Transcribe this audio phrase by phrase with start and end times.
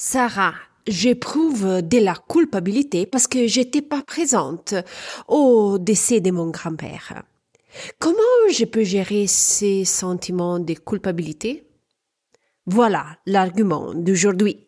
[0.00, 0.54] Sarah,
[0.86, 4.72] j'éprouve de la culpabilité parce que j'étais pas présente
[5.26, 7.24] au décès de mon grand-père.
[7.98, 11.64] Comment je peux gérer ces sentiments de culpabilité?
[12.64, 14.67] Voilà l'argument d'aujourd'hui.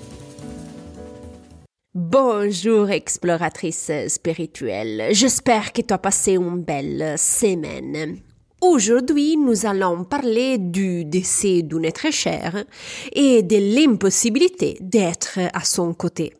[1.93, 8.17] Bonjour exploratrice spirituelle, j'espère que tu as passé une belle semaine.
[8.61, 12.63] Aujourd'hui, nous allons parler du décès d'un être cher
[13.11, 16.33] et de l'impossibilité d'être à son côté.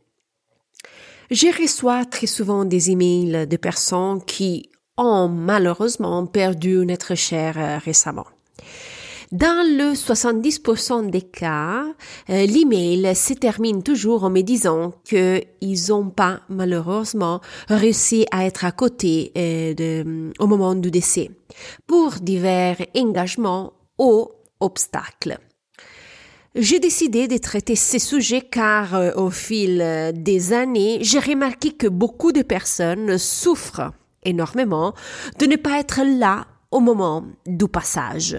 [1.29, 7.81] Je reçois très souvent des emails de personnes qui ont malheureusement perdu un être cher
[7.83, 8.27] récemment.
[9.31, 11.85] Dans le 70% des cas,
[12.29, 18.65] euh, l'email se termine toujours en me disant qu'ils n'ont pas malheureusement réussi à être
[18.65, 21.31] à côté euh, au moment du décès
[21.87, 24.27] pour divers engagements ou
[24.59, 25.37] obstacles.
[26.53, 31.87] J'ai décidé de traiter ces sujets car euh, au fil des années, j'ai remarqué que
[31.87, 33.93] beaucoup de personnes souffrent
[34.25, 34.93] énormément
[35.39, 38.37] de ne pas être là au moment du passage.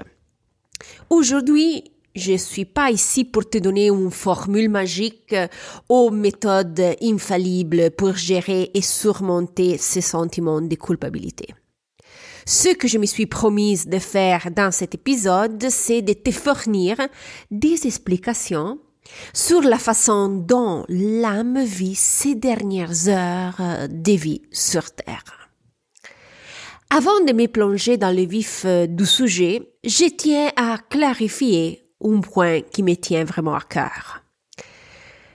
[1.11, 5.35] Aujourd'hui, je suis pas ici pour te donner une formule magique
[5.89, 11.55] ou méthode infallible pour gérer et surmonter ces sentiments de culpabilité.
[12.45, 16.97] Ce que je me suis promise de faire dans cet épisode, c'est de te fournir
[17.51, 18.79] des explications
[19.33, 25.42] sur la façon dont l'âme vit ces dernières heures de vie sur Terre.
[26.95, 32.21] Avant de me plonger dans le vif euh, du sujet, je tiens à clarifier un
[32.21, 34.21] point qui me tient vraiment à cœur.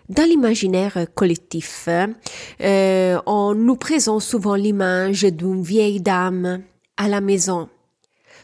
[0.07, 6.61] Dans l'imaginaire collectif, euh, on nous présente souvent l'image d'une vieille dame
[6.95, 7.69] à la maison,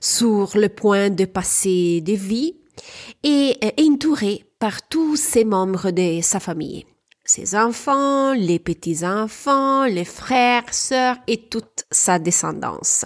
[0.02, 2.56] sur le point de passer de vie
[3.22, 6.84] et euh, entourée par tous ses membres de sa famille
[7.36, 13.06] ses enfants, les petits-enfants, les frères, sœurs et toute sa descendance,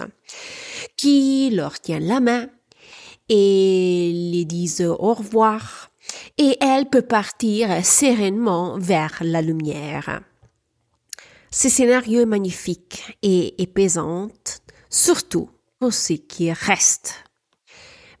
[0.98, 2.46] qui leur tient la main
[3.30, 5.90] et les disent au revoir,
[6.36, 10.20] et elle peut partir sereinement vers la lumière.
[11.50, 14.28] Ce scénario est magnifique et épaisant,
[14.90, 17.14] surtout pour ce qui reste.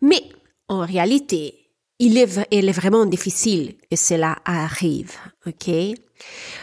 [0.00, 0.22] Mais
[0.68, 1.57] en réalité,
[1.98, 5.12] il est, vraiment difficile que cela arrive?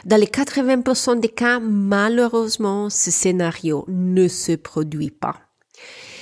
[0.05, 5.35] Dans les 80% des cas, malheureusement, ce scénario ne se produit pas.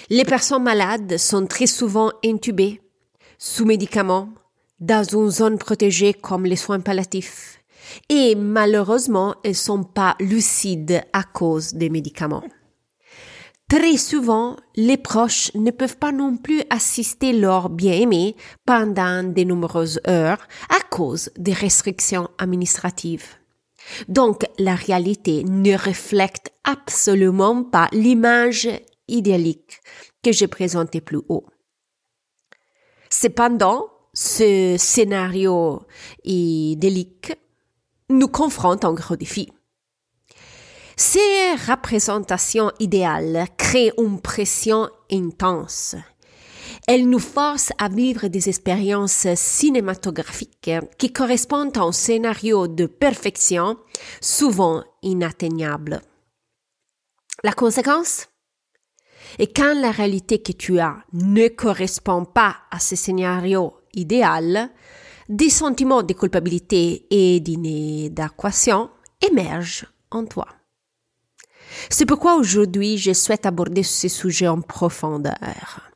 [0.09, 2.81] Les personnes malades sont très souvent intubées,
[3.38, 4.29] sous médicaments,
[4.79, 7.59] dans une zone protégée comme les soins palliatifs.
[8.09, 12.44] Et malheureusement, elles sont pas lucides à cause des médicaments.
[13.69, 18.35] Très souvent, les proches ne peuvent pas non plus assister leur bien-aimé
[18.66, 23.25] pendant de nombreuses heures à cause des restrictions administratives.
[24.07, 28.69] Donc, la réalité ne reflète absolument pas l'image
[29.07, 29.81] idyllique
[30.24, 31.45] que j'ai présentée plus haut.
[33.09, 35.81] Cependant, ce scénario
[36.24, 37.34] idyllique
[38.09, 39.51] nous confronte un gros défi.
[40.96, 45.96] Ces représentations idéales créent une pression intense.
[46.88, 53.78] Elles nous forcent à vivre des expériences cinématographiques qui correspondent à un scénario de perfection
[54.22, 56.02] souvent inatteignable.
[57.44, 58.28] La conséquence?
[59.40, 64.70] Est quand la réalité que tu as ne correspond pas à ce scénario idéal,
[65.30, 68.92] des sentiments de culpabilité et d'inadéquation
[69.22, 70.48] émergent en toi.
[71.90, 75.92] C'est pourquoi aujourd'hui je souhaite aborder ce sujet en profondeur.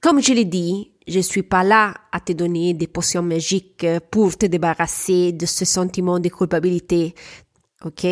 [0.00, 4.36] Comme je l'ai dit, je suis pas là à te donner des potions magiques pour
[4.36, 7.14] te débarrasser de ce sentiment de culpabilité.
[7.84, 8.06] OK?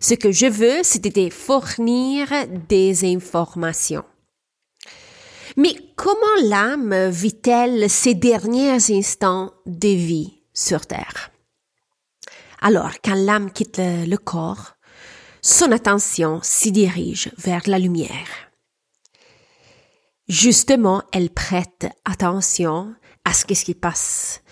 [0.00, 2.28] Ce que je veux, c'est te fournir
[2.68, 4.04] des informations.
[5.56, 11.30] Mais comment l'âme vit-elle ces derniers instants de vie sur Terre?
[12.60, 14.72] Alors, quand l'âme quitte le corps,
[15.42, 18.28] son attention s'y dirige vers la lumière.
[20.28, 22.94] Justement, elle prête attention
[23.24, 24.42] à ce qui se passe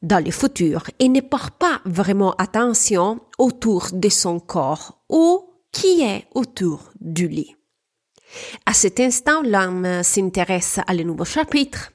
[0.00, 6.02] dans le futur et ne porte pas vraiment attention autour de son corps ou qui
[6.02, 7.56] est autour du lit.
[8.64, 11.92] À cet instant, l'âme s'intéresse à le nouveau chapitre,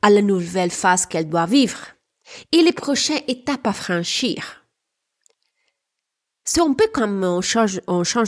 [0.00, 1.78] à la nouvelle phase qu'elle doit vivre
[2.50, 4.57] et les prochaines étapes à franchir.
[6.50, 7.82] C'est un peu comme on change,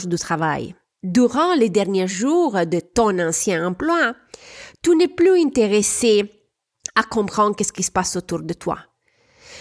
[0.05, 0.75] de travail.
[1.01, 4.13] Durant les derniers jours de ton ancien emploi,
[4.83, 6.31] tu n'es plus intéressé
[6.93, 8.77] à comprendre qu'est-ce qui se passe autour de toi.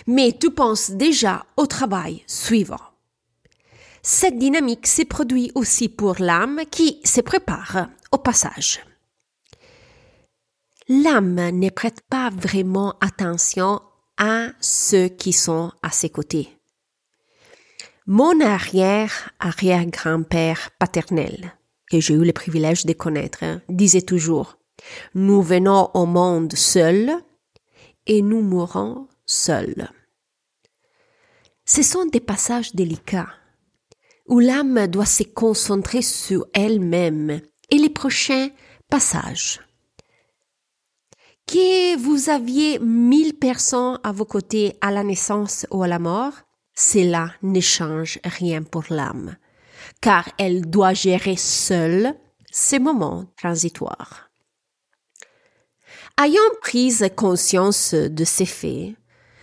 [0.07, 2.83] Mais tu penses déjà au travail suivant.
[4.03, 8.81] Cette dynamique se produit aussi pour l'âme qui se prépare au passage.
[10.87, 13.81] L'âme ne prête pas vraiment attention
[14.19, 16.60] à ceux qui sont à ses côtés.
[18.07, 21.53] Mon arrière-arrière-grand-père paternel,
[21.91, 24.57] que j'ai eu le privilège de connaître, disait toujours
[25.15, 27.13] Nous venons au monde seuls
[28.07, 29.91] et nous mourrons seuls.
[31.67, 33.29] Ce sont des passages délicats
[34.27, 38.49] où l'âme doit se concentrer sur elle-même et les prochains
[38.89, 39.61] passages.
[41.47, 46.33] Que vous aviez mille personnes à vos côtés à la naissance ou à la mort,
[46.75, 49.37] cela ne change rien pour l'âme,
[50.01, 52.15] car elle doit gérer seule
[52.51, 54.31] ces moments transitoires.
[56.21, 58.95] Ayant pris conscience de ces faits,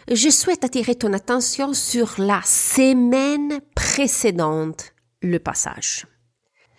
[0.10, 6.06] je souhaite attirer ton attention sur la semaine précédente le passage.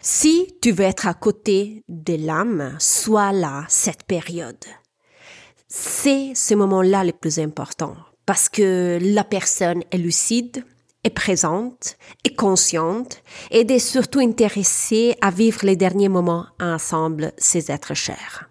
[0.00, 4.64] Si tu veux être à côté de l'âme, sois là cette période.
[5.66, 7.96] C'est ce moment-là le plus important
[8.28, 10.62] parce que la personne est lucide,
[11.02, 17.72] est présente, est consciente et est surtout intéressée à vivre les derniers moments ensemble, ses
[17.72, 18.50] êtres chers.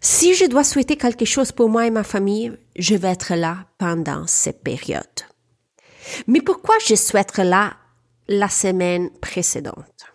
[0.00, 3.66] Si je dois souhaiter quelque chose pour moi et ma famille, je vais être là
[3.76, 5.20] pendant cette période.
[6.26, 7.74] Mais pourquoi je souhaite être là
[8.26, 10.06] la semaine précédente?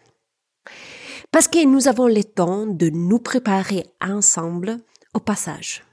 [1.31, 4.79] Parce que nous avons le temps de nous préparer ensemble
[5.13, 5.83] au passage.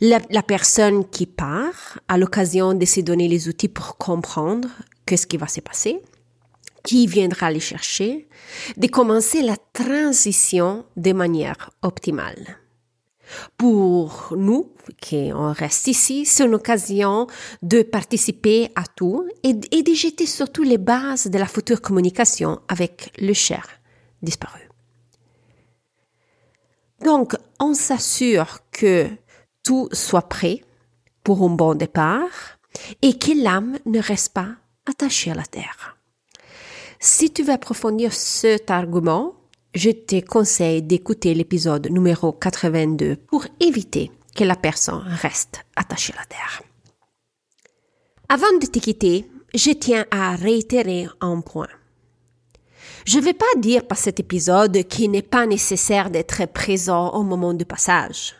[0.00, 4.68] La, personne qui part a l'occasion de se donner les outils pour comprendre
[5.06, 6.00] qu'est-ce qui va se passer,
[6.84, 8.28] qui viendra les chercher,
[8.76, 12.58] de commencer la transition de manière optimale.
[13.56, 17.26] Pour nous, qui on reste ici, c'est une occasion
[17.62, 23.12] de participer à tout et, de jeter surtout les bases de la future communication avec
[23.18, 23.66] le cher
[24.22, 24.60] disparu.
[27.04, 29.08] Donc, on s'assure que
[29.68, 30.64] tout soit prêt
[31.22, 32.58] pour un bon départ
[33.02, 34.48] et que l'âme ne reste pas
[34.86, 35.98] attachée à la terre.
[37.00, 39.34] Si tu veux approfondir cet argument,
[39.74, 46.20] je te conseille d'écouter l'épisode numéro 82 pour éviter que la personne reste attachée à
[46.20, 46.62] la terre.
[48.30, 51.68] Avant de te quitter, je tiens à réitérer un point.
[53.04, 57.22] Je ne vais pas dire par cet épisode qu'il n'est pas nécessaire d'être présent au
[57.22, 58.34] moment du passage.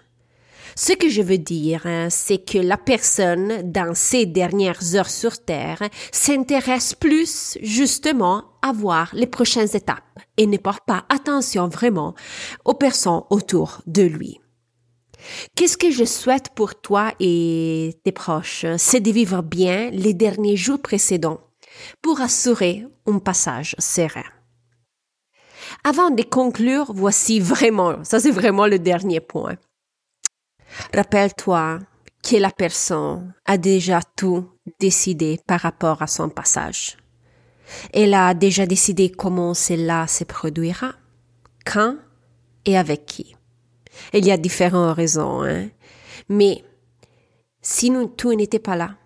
[0.81, 5.45] Ce que je veux dire, hein, c'est que la personne, dans ces dernières heures sur
[5.45, 5.83] Terre,
[6.13, 10.05] s'intéresse plus justement à voir les prochaines étapes
[10.37, 12.15] et ne porte pas attention vraiment
[12.65, 14.41] aux personnes autour de lui.
[15.57, 18.65] Qu'est-ce que je souhaite pour toi et tes proches?
[18.77, 21.41] C'est de vivre bien les derniers jours précédents
[22.03, 24.31] pour assurer un passage serein.
[25.83, 29.57] Avant de conclure, voici vraiment, ça c'est vraiment le dernier point.
[30.95, 31.81] Rappelle-toi
[32.23, 34.49] que la personne a déjà tout
[34.79, 36.97] décidé par rapport à son passage.
[37.93, 40.95] Elle a déjà décidé comment cela se produira,
[41.65, 41.97] quand
[42.65, 43.37] et avec qui.
[44.13, 45.69] Il y a différentes raisons, hein?
[46.29, 46.65] mais
[47.61, 48.97] si tu n'étais pas là,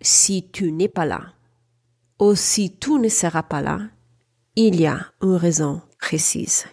[0.00, 1.32] si tu n'es pas là,
[2.20, 3.80] ou si tu ne seras pas là,
[4.56, 6.66] il y a une raison précise.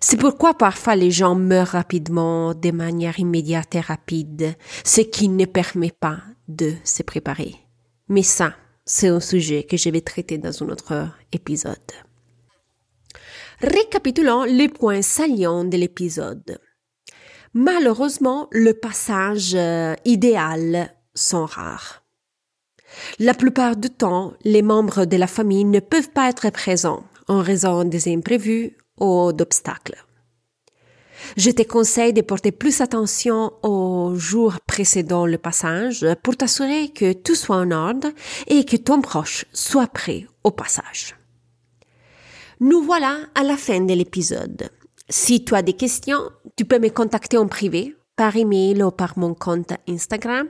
[0.00, 5.44] C'est pourquoi parfois les gens meurent rapidement, de manière immédiate et rapide, ce qui ne
[5.44, 7.54] permet pas de se préparer.
[8.08, 11.76] Mais ça, c'est un sujet que je vais traiter dans un autre épisode.
[13.60, 16.58] Récapitulons les points salients de l'épisode.
[17.54, 22.02] Malheureusement, le passage euh, idéal sont rares.
[23.18, 27.40] La plupart du temps, les membres de la famille ne peuvent pas être présents en
[27.40, 30.04] raison des imprévus ou d'obstacles.
[31.36, 37.12] Je te conseille de porter plus attention aux jours précédant le passage pour t'assurer que
[37.12, 38.08] tout soit en ordre
[38.46, 41.16] et que ton proche soit prêt au passage.
[42.60, 44.70] Nous voilà à la fin de l'épisode.
[45.08, 49.18] Si tu as des questions, tu peux me contacter en privé par email ou par
[49.18, 50.46] mon compte Instagram.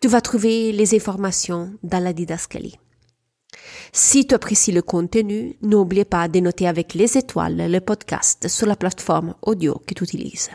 [0.00, 2.78] Tu vas trouver les informations dans la didascalie.
[3.94, 8.66] Si tu apprécies le contenu, n'oublie pas de noter avec les étoiles le podcast sur
[8.66, 10.50] la plateforme audio que tu utilises.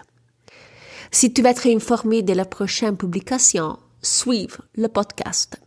[1.11, 5.61] Si tu veux être informé de la prochaine publication, suive le podcast.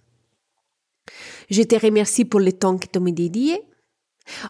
[1.48, 3.62] Je te remercie pour le temps que tu m'as dédié.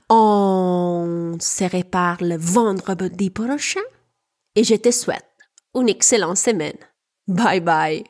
[0.09, 3.81] On se reparle vendredi prochain
[4.55, 5.25] et je te souhaite
[5.75, 6.79] une excellente semaine.
[7.29, 8.05] Bye bye.